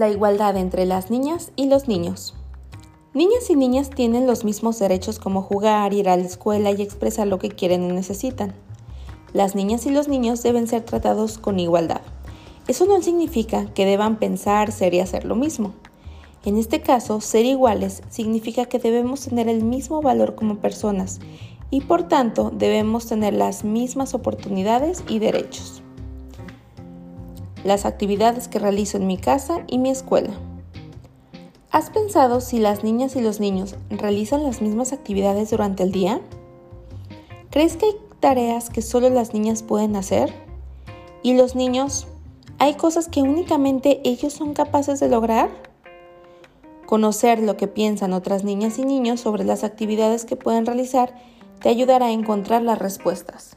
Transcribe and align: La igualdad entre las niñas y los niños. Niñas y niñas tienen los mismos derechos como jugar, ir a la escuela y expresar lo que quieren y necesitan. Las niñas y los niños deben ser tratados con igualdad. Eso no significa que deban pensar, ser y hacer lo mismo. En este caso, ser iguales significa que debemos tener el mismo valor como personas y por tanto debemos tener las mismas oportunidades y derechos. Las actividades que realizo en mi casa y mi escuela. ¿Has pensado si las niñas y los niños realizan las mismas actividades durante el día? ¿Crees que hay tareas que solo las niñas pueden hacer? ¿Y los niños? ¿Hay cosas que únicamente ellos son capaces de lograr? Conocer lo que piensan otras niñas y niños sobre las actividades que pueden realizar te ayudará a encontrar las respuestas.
La 0.00 0.08
igualdad 0.08 0.56
entre 0.56 0.86
las 0.86 1.10
niñas 1.10 1.52
y 1.56 1.66
los 1.66 1.86
niños. 1.86 2.34
Niñas 3.12 3.50
y 3.50 3.54
niñas 3.54 3.90
tienen 3.90 4.26
los 4.26 4.46
mismos 4.46 4.78
derechos 4.78 5.18
como 5.18 5.42
jugar, 5.42 5.92
ir 5.92 6.08
a 6.08 6.16
la 6.16 6.24
escuela 6.24 6.70
y 6.70 6.80
expresar 6.80 7.26
lo 7.26 7.38
que 7.38 7.50
quieren 7.50 7.84
y 7.84 7.92
necesitan. 7.92 8.54
Las 9.34 9.54
niñas 9.54 9.84
y 9.84 9.90
los 9.90 10.08
niños 10.08 10.42
deben 10.42 10.68
ser 10.68 10.84
tratados 10.84 11.36
con 11.36 11.60
igualdad. 11.60 12.00
Eso 12.66 12.86
no 12.86 13.02
significa 13.02 13.66
que 13.74 13.84
deban 13.84 14.18
pensar, 14.18 14.72
ser 14.72 14.94
y 14.94 15.00
hacer 15.00 15.26
lo 15.26 15.36
mismo. 15.36 15.74
En 16.46 16.56
este 16.56 16.80
caso, 16.80 17.20
ser 17.20 17.44
iguales 17.44 18.02
significa 18.08 18.64
que 18.64 18.78
debemos 18.78 19.26
tener 19.26 19.50
el 19.50 19.62
mismo 19.62 20.00
valor 20.00 20.34
como 20.34 20.60
personas 20.60 21.20
y 21.70 21.82
por 21.82 22.04
tanto 22.04 22.50
debemos 22.54 23.06
tener 23.06 23.34
las 23.34 23.64
mismas 23.64 24.14
oportunidades 24.14 25.04
y 25.10 25.18
derechos. 25.18 25.82
Las 27.64 27.84
actividades 27.84 28.48
que 28.48 28.58
realizo 28.58 28.96
en 28.96 29.06
mi 29.06 29.18
casa 29.18 29.64
y 29.66 29.78
mi 29.78 29.90
escuela. 29.90 30.30
¿Has 31.70 31.90
pensado 31.90 32.40
si 32.40 32.58
las 32.58 32.82
niñas 32.82 33.16
y 33.16 33.20
los 33.20 33.38
niños 33.38 33.76
realizan 33.90 34.42
las 34.42 34.62
mismas 34.62 34.94
actividades 34.94 35.50
durante 35.50 35.82
el 35.82 35.92
día? 35.92 36.20
¿Crees 37.50 37.76
que 37.76 37.86
hay 37.86 37.96
tareas 38.18 38.70
que 38.70 38.80
solo 38.80 39.10
las 39.10 39.34
niñas 39.34 39.62
pueden 39.62 39.94
hacer? 39.94 40.32
¿Y 41.22 41.34
los 41.34 41.54
niños? 41.54 42.06
¿Hay 42.58 42.74
cosas 42.74 43.08
que 43.08 43.20
únicamente 43.20 44.00
ellos 44.04 44.32
son 44.32 44.54
capaces 44.54 44.98
de 44.98 45.10
lograr? 45.10 45.50
Conocer 46.86 47.40
lo 47.40 47.58
que 47.58 47.68
piensan 47.68 48.14
otras 48.14 48.42
niñas 48.42 48.78
y 48.78 48.84
niños 48.86 49.20
sobre 49.20 49.44
las 49.44 49.64
actividades 49.64 50.24
que 50.24 50.36
pueden 50.36 50.64
realizar 50.64 51.14
te 51.60 51.68
ayudará 51.68 52.06
a 52.06 52.12
encontrar 52.12 52.62
las 52.62 52.78
respuestas. 52.78 53.54